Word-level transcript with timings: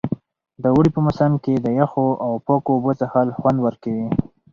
د 0.61 0.63
اوړي 0.73 0.89
په 0.93 0.99
موسم 1.05 1.31
کې 1.43 1.53
د 1.57 1.67
یخو 1.79 2.05
او 2.25 2.31
پاکو 2.45 2.69
اوبو 2.75 2.91
څښل 2.99 3.27
خوند 3.37 3.57
ورکوي. 3.65 4.07